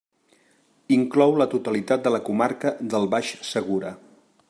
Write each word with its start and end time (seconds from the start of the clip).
Inclou 0.95 1.35
la 1.43 1.47
totalitat 1.53 2.07
de 2.07 2.13
la 2.17 2.23
comarca 2.31 2.75
del 2.95 3.09
Baix 3.15 3.35
Segura. 3.55 3.95